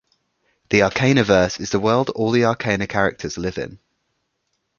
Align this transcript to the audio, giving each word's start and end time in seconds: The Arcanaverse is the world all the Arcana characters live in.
The 0.71 0.79
Arcanaverse 0.79 1.59
is 1.59 1.69
the 1.69 1.79
world 1.79 2.09
all 2.15 2.31
the 2.31 2.43
Arcana 2.45 2.87
characters 2.87 3.37
live 3.37 3.59
in. 3.59 3.77